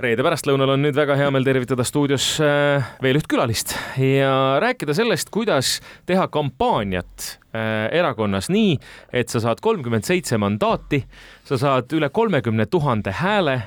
[0.00, 4.94] reede pärastlõunal on nüüd väga hea meel tervitada stuudios äh, veel üht külalist ja rääkida
[4.96, 5.74] sellest, kuidas
[6.08, 8.78] teha kampaaniat äh, erakonnas nii,
[9.12, 11.02] et sa saad kolmkümmend seitse mandaati,
[11.48, 13.58] sa saad üle kolmekümne tuhande hääle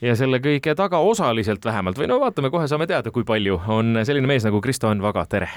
[0.00, 4.00] ja selle kõige taga osaliselt vähemalt või no vaatame, kohe saame teada, kui palju on
[4.08, 5.52] selline mees nagu Kristo Enn Vaga, tere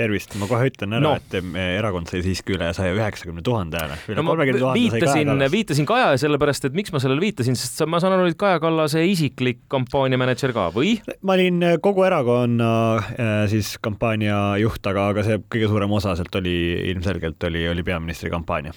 [0.00, 3.98] tervist, ma kohe ütlen ära no., et erakond sai siiski üle saja üheksakümne tuhande hääle.
[4.16, 4.36] no ma
[4.74, 8.60] viitasin, viitasin Kaja sellepärast, et miks ma sellele viitasin, sest ma saan aru, et Kaja
[8.62, 10.96] Kallase isiklik kampaaniamänedžer ka või?
[11.26, 16.56] ma olin kogu erakonna äh, siis kampaaniajuht, aga, aga see kõige suurem osa sealt oli
[16.92, 18.74] ilmselgelt oli, oli peaministri kampaania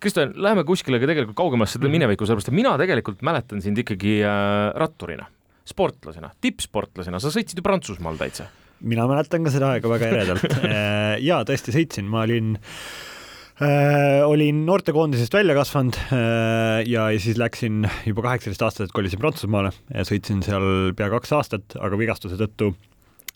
[0.00, 1.96] Kristjan, läheme kuskile ka tegelikult kaugemasse mm -hmm.
[1.98, 5.26] minevikku, sellepärast et mina tegelikult mäletan sind ikkagi äh, ratturina,
[5.64, 8.48] sportlasena, tippsportlasena, sa sõitsid ju Prantsusmaal täitsa
[8.80, 10.46] mina mäletan ka seda aega väga eredalt.
[10.64, 12.54] Äh, ja tõesti sõitsin, ma olin
[13.62, 19.74] äh, olin noortekoondisest välja kasvanud äh, ja, ja siis läksin juba kaheksateist aastaselt kolisin Prantsusmaale
[20.08, 22.72] sõitsin seal pea kaks aastat, aga vigastuse tõttu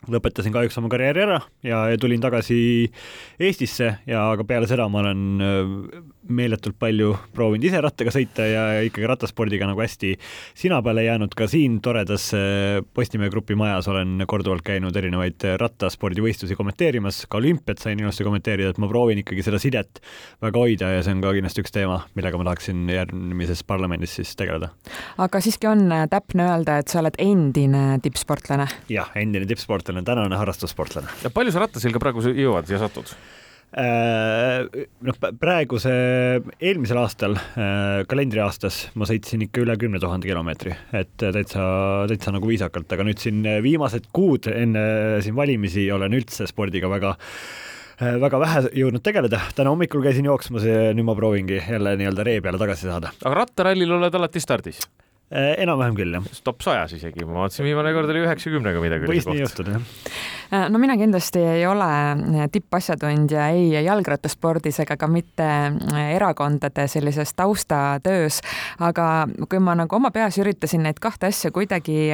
[0.07, 2.86] lõpetasin kahjuks oma karjääri ära ja, ja tulin tagasi
[3.42, 5.72] Eestisse ja aga peale seda ma olen äh,
[6.31, 10.12] meeletult palju proovinud ise rattaga sõita ja ikkagi rattaspordiga nagu hästi
[10.59, 11.34] sina peale jäänud.
[11.34, 17.83] ka siin toredas äh, Postimehe Grupi majas olen korduvalt käinud erinevaid rattaspordivõistlusi kommenteerimas, ka olümpiat
[17.83, 19.98] sain ilusti kommenteerida, et ma proovin ikkagi seda sidet
[20.44, 24.37] väga hoida ja see on ka kindlasti üks teema, millega ma tahaksin järgmises parlamendis siis
[24.39, 24.70] tegeleda.
[25.19, 28.70] aga siiski on täpne öelda, et sa oled endine tippsportlane?
[28.94, 31.08] jah, endine tippsportlane sportlane, tänane harrastussportlane.
[31.25, 33.08] ja palju sa rattaselga praegu jõuad ja satud?
[33.69, 34.64] Äh,
[35.05, 35.92] noh, praeguse,
[36.56, 42.48] eelmisel aastal, äh, kalendriaastas ma sõitsin ikka üle kümne tuhande kilomeetri, et täitsa, täitsa nagu
[42.48, 48.41] viisakalt, aga nüüd siin viimased kuud enne siin valimisi olen üldse spordiga väga äh, väga
[48.41, 52.61] vähe jõudnud tegeleda, täna hommikul käisin jooksmas ja nüüd ma proovingi jälle nii-öelda ree peale
[52.64, 53.12] tagasi saada.
[53.20, 54.81] aga rattarallil oled alati stardis?
[55.29, 56.25] Äh, enam-vähem küll, jah.
[56.45, 59.11] top sajas isegi, ma vaatasin, viimane kord oli üheksakümnega midagi.
[59.11, 60.15] võis nii juhtuda, jah.
[60.52, 65.48] Äh, no mina kindlasti ei ole äh, tippasjatundja ei jalgrattaspordis ega ka mitte
[66.14, 68.41] erakondade sellises taustatöös,
[68.81, 72.08] aga kui ma nagu oma peas üritasin neid kahte asja kuidagi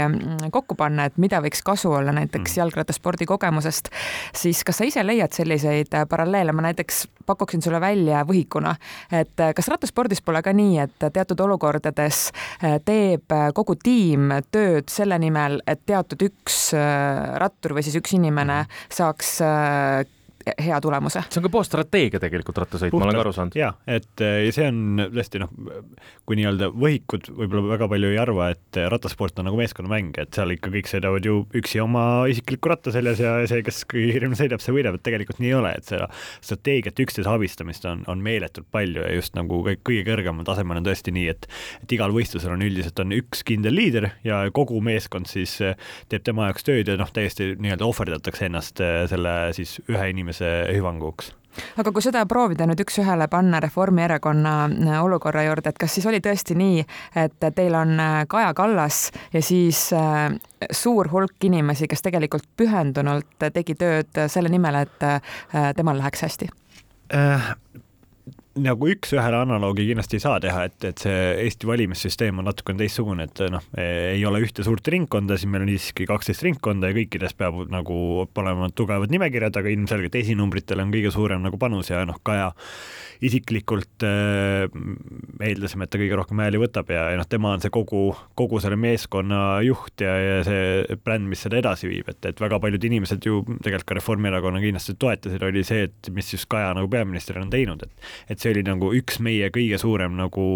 [0.53, 2.61] kokku panna, et mida võiks kasu olla näiteks mm.
[2.63, 3.93] jalgrattaspordi kogemusest,
[4.35, 8.75] siis kas sa ise leiad selliseid paralleele, ma näiteks pakuksin sulle välja võhikuna,
[9.13, 12.27] et kas rattaspordis pole ka nii, et teatud olukordades
[12.85, 17.97] tee teeb äh, kogu tiim tööd selle nimel, et teatud üks äh, rattur või siis
[18.01, 18.24] üks inimene
[18.65, 18.67] mhm.
[18.89, 20.05] saaks äh,
[20.45, 21.25] hea tulemuse.
[21.29, 23.57] see on ka puhas strateegia tegelikult rattasõit, ma olen ka aru saanud.
[23.59, 25.53] ja et ja see on tõesti noh,
[26.25, 30.55] kui nii-öelda võhikud võib-olla väga palju ei arva, et rattasport on nagu meeskonnamäng, et seal
[30.55, 34.63] ikka kõik sõidavad ju üksi oma isikliku ratta seljas ja see, kes kõige kiiremini sõidab,
[34.65, 36.09] see võidab, et tegelikult nii ei ole, et seda
[36.45, 41.15] strateegiat, üksteise abistamist on, on meeletult palju ja just nagu kõige kõrgemal tasemel on tõesti
[41.15, 41.49] nii, et
[41.83, 45.57] et igal võistlusel on üldiselt on üks kindel liider ja kogu meeskond siis
[46.13, 50.75] teeb tema jaoks tööd ja noh, täiesti nii-öelda ohverdatakse ennast selle siis ühe inimese inimese
[50.75, 51.33] hüvanguks
[51.79, 56.19] aga kui seda proovida nüüd üks-ühele panna Reformierakonna äh, olukorra juurde, et kas siis oli
[56.19, 56.83] tõesti nii,
[57.23, 60.35] et teil on äh, Kaja Kallas ja siis äh,
[60.75, 65.07] suur hulk inimesi, kes tegelikult pühendunult tegi tööd selle nimel, et
[65.79, 66.51] temal läheks hästi?
[68.61, 73.27] Nagu üks-ühele analoogi kindlasti ei saa teha, et, et see Eesti valimissüsteem on natukene teistsugune,
[73.27, 77.35] et noh, ei ole ühte suurt ringkonda, siin meil on siiski kaksteist ringkonda ja kõikides
[77.39, 82.21] peab nagu olema tugevad nimekirjad, aga ilmselgelt esinumbritel on kõige suurem nagu panus ja noh,
[82.25, 82.53] Kaja
[83.25, 84.67] isiklikult äh,
[85.45, 88.07] eeldasime, et ta kõige rohkem hääli võtab ja, ja noh, tema on see kogu,
[88.39, 92.61] kogu selle meeskonna juht ja, ja see bränd, mis seda edasi viib, et, et väga
[92.63, 96.91] paljud inimesed ju tegelikult ka Reformierakonna kindlasti toetasid, oli see, et mis just Kaja nagu
[96.91, 100.47] peaministrina on teinud, et et see oli nagu üks meie kõige suurem nagu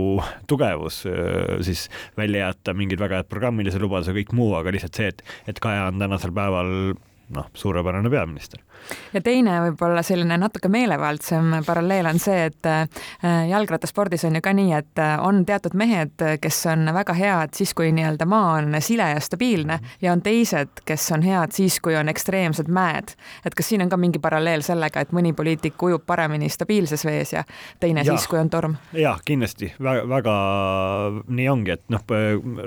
[0.51, 1.87] tugevus äh, siis
[2.19, 5.89] välja jätta mingid väga head programmilise lubaduse, kõik muu, aga lihtsalt see, et, et Kaja
[5.91, 6.73] on tänasel päeval
[7.35, 8.63] noh, suurepärane peaminister
[9.13, 12.87] ja teine võib-olla selline natuke meelevaldsem paralleel on see, et äh,
[13.51, 17.75] jalgrattaspordis on ju ka nii, et äh, on teatud mehed, kes on väga head siis,
[17.77, 21.97] kui nii-öelda maa on sile ja stabiilne ja on teised, kes on head siis, kui
[21.99, 23.15] on ekstreemsed mäed.
[23.45, 27.33] et kas siin on ka mingi paralleel sellega, et mõni poliitik ujub paremini stabiilses vees
[27.33, 27.45] ja
[27.81, 28.77] teine ja, siis, kui on torm?
[28.97, 30.37] jah, kindlasti väga, väga
[31.29, 32.05] nii ongi, et noh,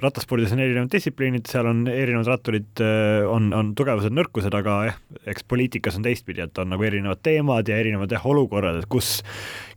[0.02, 2.84] rattaspordis on erinevad distsipliinid, seal on erinevad ratturid,
[3.30, 4.14] on, on tugevused,
[4.52, 4.98] tulemused, aga jah,
[5.32, 9.22] eks poliitikas on teistpidi, et on nagu erinevad teemad ja erinevad jah, olukorrad, et kus,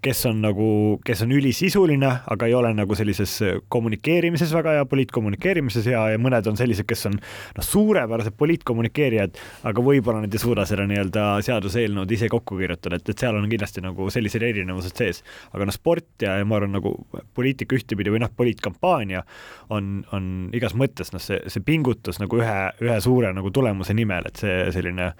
[0.04, 3.38] kes on nagu, kes on ülisisuline, aga ei ole nagu sellises
[3.68, 9.84] kommunikeerimises väga hea, poliitkommunikeerimises hea ja mõned on sellised, kes on noh, suurepärased poliitkommunikeerijad, aga
[9.84, 13.84] võib-olla nad ei suuda seda nii-öelda seaduseelnõud ise kokku kirjutada, et, et seal on kindlasti
[13.84, 15.22] nagu sellised erinevused sees.
[15.52, 16.96] aga noh, sport ja, ja ma arvan, nagu
[17.34, 19.24] poliitika ühtepidi või noh, poliitkampaania
[19.72, 24.28] on, on igas mõttes noh, see, see pingutus nagu ühe, ühe suure nagu tulemuse nimel,
[24.28, 25.12] et see selline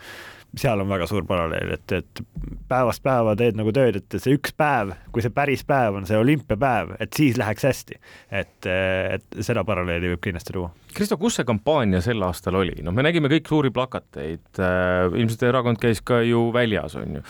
[0.61, 2.23] seal on väga suur paralleel, et, et
[2.69, 6.19] päevast päeva teed nagu tööd, et see üks päev, kui see päris päev on see
[6.19, 8.01] olümpiapäev, et siis läheks hästi.
[8.31, 12.77] et, et seda paralleeli võib kindlasti tuua Kristo, kus see kampaania sel aastal oli?
[12.87, 17.23] noh, me nägime kõik suuri plakateid äh,, ilmselt erakond käis ka ju väljas, on ju.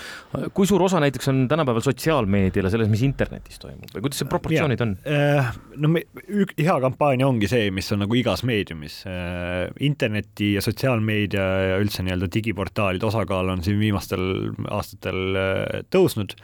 [0.56, 4.84] kui suur osa näiteks on tänapäeval sotsiaalmeediale selles, mis internetis toimub või kuidas see proportsioonid
[4.84, 4.94] on?
[5.08, 5.48] Äh,
[5.80, 6.04] no me,
[6.58, 9.00] hea kampaania ongi see, mis on nagu igas meediumis.
[9.08, 14.24] Äh, interneti ja sotsiaalmeedia ja üldse nii-öelda digiportaalide osakaal on siin viimastel
[14.74, 16.34] aastatel äh, tõusnud.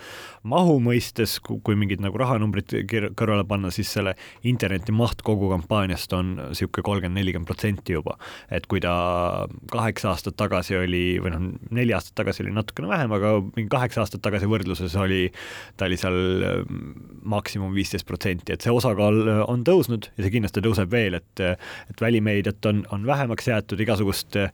[0.43, 2.73] mahu mõistes, kui mingid nagu rahanumbrid
[3.19, 4.15] kõrvale panna, siis selle
[4.49, 8.17] interneti maht kogu kampaaniast on niisugune kolmkümmend nelikümmend protsenti juba.
[8.51, 13.13] et kui ta kaheksa aastat tagasi oli või noh, neli aastat tagasi oli natukene vähem,
[13.19, 15.29] aga mingi kaheksa aastat tagasi võrdluses oli,
[15.77, 16.17] ta oli seal
[16.63, 16.95] mm,
[17.35, 22.01] maksimum viisteist protsenti, et see osakaal on tõusnud ja see kindlasti tõuseb veel, et, et
[22.01, 24.51] välimeediat on, on vähemaks jäetud, igasugust äh,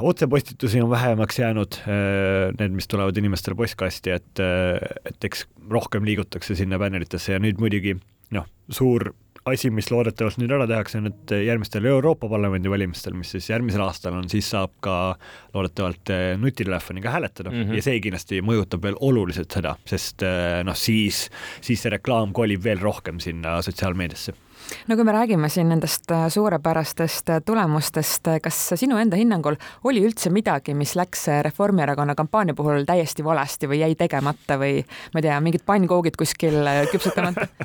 [0.00, 4.44] otsepostitusi on vähemaks jäänud, äh, need, mis tulevad inimestele postkasti, et,
[5.08, 7.96] et eks rohkem liigutakse sinna bänneritesse ja nüüd muidugi
[8.36, 9.12] noh, suur
[9.48, 13.80] asi, mis loodetavasti nüüd ära tehakse, on, et järgmistel Euroopa Parlamendi valimistel, mis siis järgmisel
[13.86, 14.96] aastal on, siis saab ka
[15.54, 16.12] loodetavalt
[16.42, 17.80] nutitelefoniga hääletada mm -hmm.
[17.80, 20.26] ja see kindlasti mõjutab veel oluliselt seda, sest
[20.64, 21.30] noh, siis,
[21.60, 24.36] siis see reklaam kolib veel rohkem sinna sotsiaalmeediasse
[24.88, 30.32] no kui me räägime siin nendest eh, suurepärastest tulemustest, kas sinu enda hinnangul oli üldse
[30.34, 34.80] midagi, mis läks Reformierakonna kampaania puhul täiesti valesti või jäi tegemata või
[35.14, 36.62] ma ei tea, mingid pannkoogid kuskil
[36.92, 37.48] küpsetamata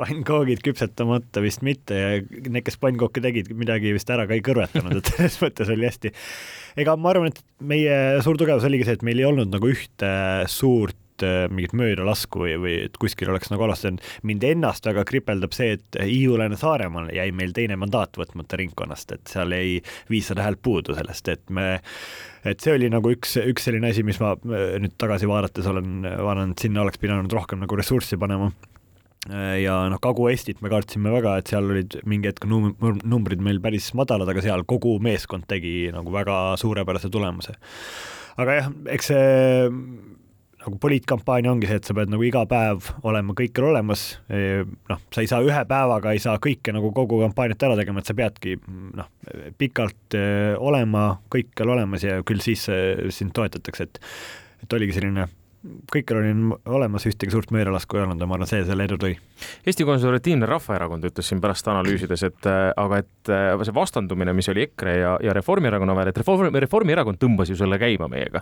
[0.00, 5.00] pannkoogid küpsetamata vist mitte ja need, kes pannkooke tegid, midagi vist ära ka ei kõrvetanud,
[5.00, 6.14] et selles mõttes oli hästi.
[6.80, 10.12] ega ma arvan, et meie suur tugevus oligi see, et meil ei olnud nagu ühte
[10.50, 14.00] suurt äh, mingit möödalasku või, või et kuskil oleks nagu alustatud.
[14.26, 19.32] mind ennast väga kripeldab see, et Hiiu-Lääne Saaremaal jäi meil teine mandaat võtmata ringkonnast, et
[19.32, 19.78] seal jäi
[20.10, 21.80] viissada häält puudu sellest, et me
[22.44, 26.02] et see oli nagu üks, üks selline asi, mis ma äh, nüüd tagasi vaadates olen
[26.04, 28.50] vaadanud, sinna oleks pidanud rohkem nagu ressurssi panema
[29.28, 33.60] Äh, ja noh, Kagu-Eestit me kartsime väga, et seal olid mingi hetk num-, numbrid meil
[33.60, 37.58] päris madalad, aga seal kogu meeskond tegi nagu väga suurepärase tulemuse.
[38.40, 39.28] aga jah, eks see
[40.60, 45.24] nagu poliitkampaania ongi see, et sa pead nagu iga päev olema kõikjal olemas, noh, sa
[45.24, 48.58] ei saa ühe päevaga, ei saa kõike nagu kogu kampaaniat ära tegema, et sa peadki
[48.98, 49.08] noh,
[49.60, 50.18] pikalt
[50.60, 52.68] olema kõikjal olemas ja küll siis
[53.16, 54.02] sind toetatakse, et
[54.60, 55.24] et oligi selline
[55.92, 56.30] kõikjal oli
[56.72, 59.12] olemas, ühtegi suurt meelelasku ei olnud ja ma arvan, see selle edu tõi.
[59.68, 64.48] Eesti Konservatiivne Rahvaerakond ütles siin pärast analüüsides, et äh, aga et äh, see vastandumine, mis
[64.52, 68.40] oli EKRE ja, ja Reformierakonna vahel, et Reform, Reformierakond tõmbas ju selle käima meiega.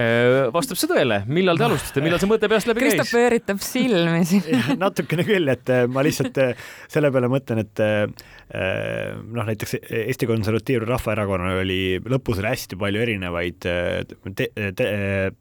[0.00, 2.96] Äh, vastab see tõele, millal te alustasite, millal see mõte peast läbi käis?
[2.96, 4.48] Kristo pööritab silmi siin
[4.84, 6.40] natukene küll, et ma lihtsalt
[6.88, 7.84] selle peale mõtlen, et
[8.54, 14.90] noh, näiteks Eesti Konservatiivne Rahvaerakonnal oli lõpus oli hästi palju erinevaid te, te,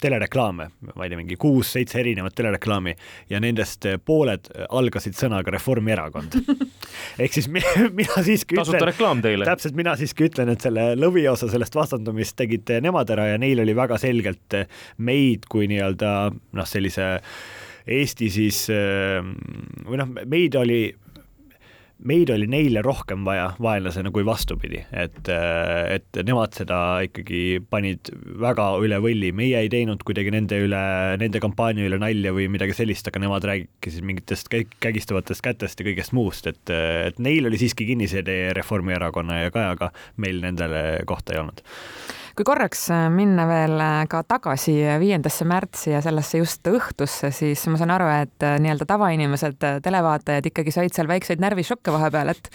[0.01, 2.95] telereklaame, ma ei tea, oli mingi kuus-seitse erinevat telereklaami
[3.30, 6.38] ja nendest pooled algasid sõnaga Reformierakond
[7.24, 9.48] ehk siis mina siiski tasuta reklaam teile.
[9.48, 13.75] täpselt, mina siiski ütlen, et selle lõviosa sellest vastandumist tegid nemad ära ja neil oli
[13.77, 14.57] väga selgelt
[14.98, 17.16] meid kui nii-öelda noh, sellise
[17.83, 20.86] Eesti siis või noh, meid oli
[22.04, 28.12] meid oli neile rohkem vaja vaenlasena kui vastupidi, et, et nemad seda ikkagi panid
[28.44, 30.81] väga üle võlli, meie ei teinud kuidagi nende üle,
[31.21, 34.52] nende kampaania üle nalja või midagi sellist, aga nemad rääkisid mingitest
[34.83, 40.44] kägistavatest kätest ja kõigest muust, et, et neil oli siiski kinnisidee Reformierakonna ja Kajaga, meil
[40.44, 41.64] nendele kohta ei olnud
[42.37, 47.61] kui korraks äh, minna veel äh, ka tagasi viiendasse märtsi ja sellesse just õhtusse, siis
[47.69, 52.49] ma saan aru, et äh, nii-öelda tavainimesed, televaatajad ikkagi said seal väikseid närvišokke vahepeal, et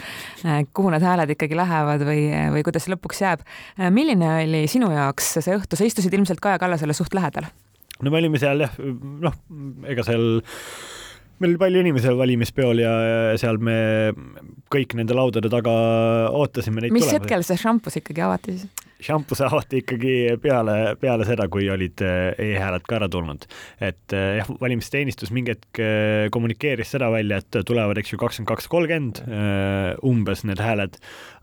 [0.74, 3.46] kuhu need hääled ikkagi lähevad või, või kuidas lõpuks jääb.
[3.94, 7.48] milline oli sinu jaoks see õhtu, sa istusid ilmselt Kaja Kallasele suht lähedal?
[8.02, 9.34] no me olime seal jah, noh,
[9.90, 10.26] ega seal
[11.38, 12.92] meil oli palju inimesi seal valimispeol ja
[13.38, 13.78] seal me
[14.74, 15.72] kõik nende laudade taga
[16.34, 17.22] ootasime neid mis tulemusi.
[17.22, 18.87] hetkel see šampus ikkagi avati siis?
[19.02, 23.46] Šampus avati ikkagi peale, peale seda, kui olid äh, e-hääled ka ära tulnud.
[23.80, 25.82] et äh, jah, valimisteenistus mingi hetk
[26.34, 29.20] kommunikeeris seda välja, et tulevad, eks ju, kakskümmend kaks, kolmkümmend
[30.06, 30.98] umbes need hääled,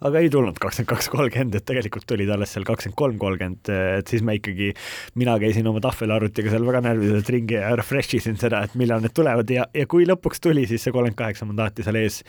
[0.05, 4.11] aga ei tulnud kakskümmend kaks, kolmkümmend, et tegelikult tulid alles seal kakskümmend kolm, kolmkümmend, et
[4.11, 4.71] siis me ikkagi,
[5.19, 9.15] mina käisin oma tahvelarvutiga seal väga närviliselt ringi ja refresh isin seda, et millal need
[9.15, 12.21] tulevad ja, ja kui lõpuks tuli, siis see kolmkümmend kaheksa mandaati seal ees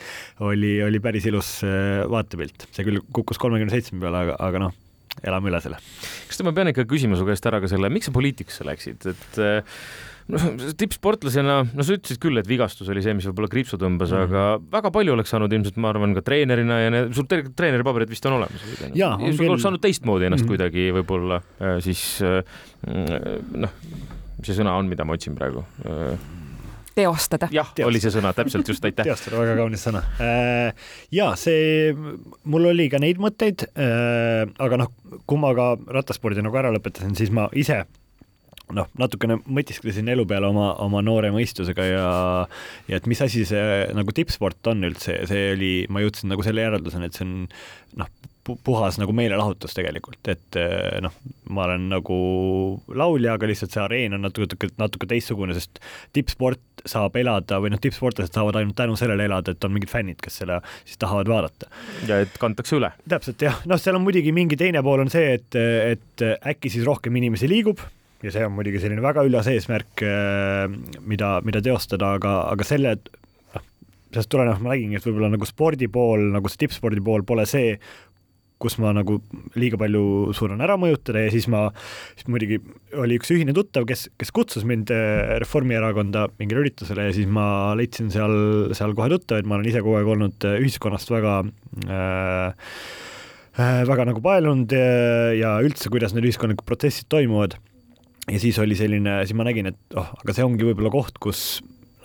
[0.45, 1.53] oli, oli päris ilus
[2.11, 2.69] vaatepilt.
[2.71, 4.75] see küll kukkus kolmekümne seitsme peale, aga, aga noh,
[5.23, 5.79] elame üle selle.
[6.27, 9.41] kas ma pean ikka küsima su käest ära ka selle, miks sa poliitikasse läksid, et
[10.33, 10.45] noh,
[10.79, 14.27] tippsportlasena, no sa ütlesid küll, et vigastus oli see, mis võib-olla kriipsu tõmbas mm, -hmm.
[14.27, 18.11] aga väga palju oleks saanud ilmselt, ma arvan, ka treenerina ja need, sul tegelikult treeneripaberid
[18.11, 18.65] vist on olemas.
[18.93, 19.51] ja, on küll.
[19.51, 20.55] oleks saanud teistmoodi ennast mm -hmm.
[20.55, 22.41] kuidagi võib-olla äh, siis äh,
[23.55, 23.77] noh,
[24.37, 25.65] mis see sõna on, mida ma otsin praegu?
[26.97, 27.49] Äh, teostada.
[27.53, 29.05] jah, oli see sõna, täpselt just, aitäh.
[29.05, 30.01] teostada, väga kaunis sõna.
[31.13, 31.93] ja see,
[32.49, 34.91] mul oli ka neid mõtteid, aga noh,
[35.29, 37.83] kui ma ka rattaspordi nagu ära lõpetasin, siis ma ise
[38.75, 42.07] noh, natukene mõtisklesin elu peale oma, oma noore mõistusega ja,
[42.89, 46.43] ja et mis asi see nagu tippsport on üldse ja see oli, ma jõudsin nagu
[46.45, 47.35] selle järelduseni, et see on
[48.01, 48.11] noh,
[48.63, 50.59] puhas nagu meelelahutus tegelikult, et
[51.03, 51.13] noh,
[51.53, 52.17] ma olen nagu
[52.95, 55.81] laulja, aga lihtsalt see areen on natuke, natuke teistsugune, sest
[56.15, 60.21] tippsport saab elada või noh, tippsportlased saavad ainult tänu sellele elada, et on mingid fännid,
[60.23, 61.69] kes seda siis tahavad vaadata.
[62.07, 62.91] ja et kantakse üle.
[63.09, 66.87] täpselt jah, noh, seal on muidugi mingi teine pool on see, et, et äkki siis
[66.87, 67.83] rohkem inimesi liigub
[68.23, 70.65] ja see on muidugi selline väga üllas eesmärk, äh,
[71.09, 73.67] mida, mida teostada, aga, aga selle noh,
[74.11, 77.75] sellest tulenevalt ma nägingi, et võib-olla nagu spordi pool, nagu see tippspordi pool pole see,
[78.61, 79.19] kus ma nagu
[79.57, 81.67] liiga palju suudan ära mõjutada ja siis ma,
[82.17, 82.59] siis muidugi
[82.97, 87.75] oli üks ühine tuttav, kes, kes kutsus mind äh, Reformierakonda mingile üritusele ja siis ma
[87.77, 91.39] leidsin seal, seal kohe tuttavaid, ma olen ise kogu aeg olnud äh, ühiskonnast väga
[91.85, 92.73] äh,
[93.57, 94.73] väga nagu paelunud
[95.33, 97.55] ja üldse, kuidas need ühiskondlikud protsessid toimuvad.
[98.29, 101.39] Ja siis oli selline, siis ma nägin, et oh, aga see ongi võib-olla koht, kus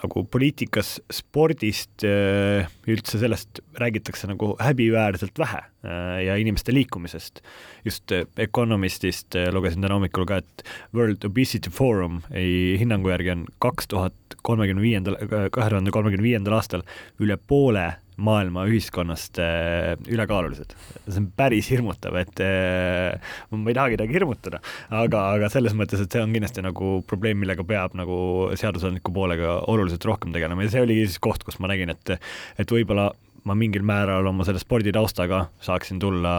[0.02, 7.42] nagu poliitikas, spordist, äh, üldse sellest räägitakse nagu häbiväärselt vähe äh, ja inimeste liikumisest.
[7.84, 13.88] just äh, Economistist lugesin täna hommikul ka, et World Obesity Forum hinnangu järgi on kaks
[13.88, 15.16] tuhat kolmekümne viiendal,
[15.50, 16.82] kahe tuhande kolmekümne viiendal aastal
[17.22, 20.74] üle poole maailma ühiskonnast äh, ülekaalulised.
[21.06, 26.02] see on päris hirmutav, et äh, ma ei tahagi kedagi hirmutada, aga, aga selles mõttes,
[26.02, 28.16] et see on kindlasti nagu probleem, millega peab nagu
[28.58, 32.16] seadusandliku poolega oluliselt rohkem tegelema ja see oligi siis koht, kus ma nägin, et,
[32.60, 33.10] et võib-olla
[33.48, 36.34] ma mingil määral oma selle sporditaustaga saaksin tulla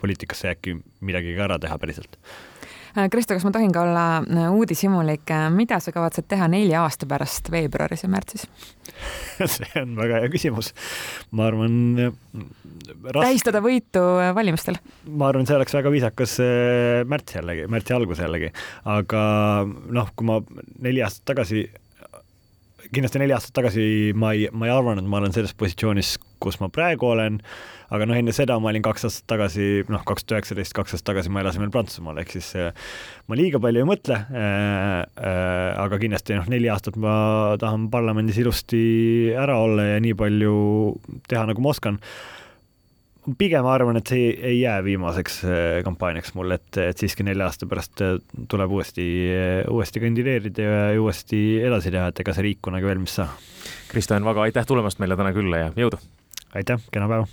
[0.00, 2.16] poliitikasse äkki midagi ka ära teha päriselt
[3.12, 7.08] Kristo, kas ma tohin ka olla äh, uudishimulik, äh, mida sa kavatsed teha nelja aasta
[7.08, 8.46] pärast veebruaris ja märtsis
[9.56, 10.72] see on väga hea küsimus.
[11.36, 13.20] ma arvan ras....
[13.20, 14.02] tähistada võitu
[14.36, 14.80] valimistel?
[15.06, 16.36] ma arvan, see oleks väga viisakas
[17.10, 18.52] märts jällegi, märtsi algus jällegi,
[18.96, 19.24] aga
[19.66, 20.40] noh, kui ma
[20.80, 21.66] neli aastat tagasi
[22.92, 26.58] kindlasti neli aastat tagasi ma ei, ma ei arvanud, et ma olen selles positsioonis, kus
[26.60, 27.38] ma praegu olen,
[27.94, 31.10] aga noh, enne seda ma olin kaks aastat tagasi, noh, kaks tuhat üheksateist, kaks aastat
[31.12, 32.88] tagasi ma elasin veel Prantsusmaal, ehk siis äh,
[33.30, 37.16] ma liiga palju ei mõtle äh,, äh, aga kindlasti noh, neli aastat ma
[37.62, 38.82] tahan parlamendis ilusti
[39.36, 40.56] ära olla ja nii palju
[41.30, 42.00] teha, nagu ma oskan
[43.38, 45.54] pigem arvan, et see ei jää viimaseks äh,
[45.86, 48.18] kampaaniaks mul, et, et siiski nelja aasta pärast äh,
[48.50, 53.16] tuleb uuesti, äh, uuesti kandideerida ja uuesti edasi teha, et ega see riik kunagi valmis
[53.20, 53.30] saa.
[53.88, 56.02] Kristjan Vaga, aitäh tulemast meile täna külla ja jõudu!
[56.54, 57.24] aitäh, kena päeva!